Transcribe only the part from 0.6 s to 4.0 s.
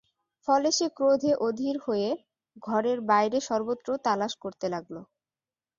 সে ক্রোধে অধীর হয়ে ঘরে বাইরে সর্বত্র